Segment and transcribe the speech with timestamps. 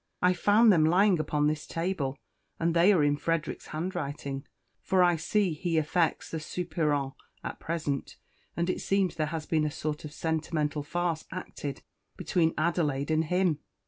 [0.19, 2.17] I found them lying upon this table,
[2.59, 4.47] and they are in Frederick's handwriting,
[4.81, 8.15] for I see he affects the soupirant at present;
[8.57, 11.83] and it seems there has been a sort of a sentimental farce acted
[12.17, 13.59] between Adelaide and him.